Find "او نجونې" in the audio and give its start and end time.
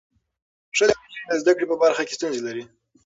0.97-1.25